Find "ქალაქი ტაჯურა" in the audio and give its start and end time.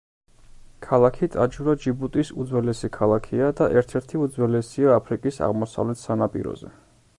0.85-1.75